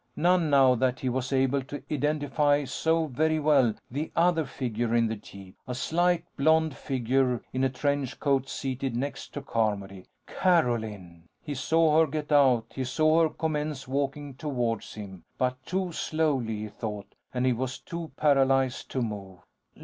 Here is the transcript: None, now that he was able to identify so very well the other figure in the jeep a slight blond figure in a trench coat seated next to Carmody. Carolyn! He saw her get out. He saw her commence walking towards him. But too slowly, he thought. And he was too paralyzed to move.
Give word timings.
None, 0.15 0.49
now 0.49 0.73
that 0.73 0.99
he 1.01 1.09
was 1.09 1.31
able 1.31 1.61
to 1.61 1.83
identify 1.91 2.63
so 2.63 3.05
very 3.05 3.37
well 3.37 3.75
the 3.91 4.11
other 4.15 4.45
figure 4.45 4.95
in 4.95 5.05
the 5.05 5.15
jeep 5.15 5.55
a 5.67 5.75
slight 5.75 6.23
blond 6.35 6.75
figure 6.75 7.43
in 7.53 7.63
a 7.63 7.69
trench 7.69 8.19
coat 8.19 8.49
seated 8.49 8.95
next 8.95 9.31
to 9.35 9.43
Carmody. 9.43 10.05
Carolyn! 10.25 11.25
He 11.43 11.53
saw 11.53 11.99
her 11.99 12.07
get 12.07 12.31
out. 12.31 12.71
He 12.73 12.83
saw 12.83 13.21
her 13.21 13.29
commence 13.29 13.87
walking 13.87 14.33
towards 14.33 14.95
him. 14.95 15.23
But 15.37 15.63
too 15.67 15.91
slowly, 15.91 16.61
he 16.61 16.69
thought. 16.69 17.13
And 17.31 17.45
he 17.45 17.53
was 17.53 17.77
too 17.77 18.11
paralyzed 18.17 18.89
to 18.89 19.03
move. 19.03 19.41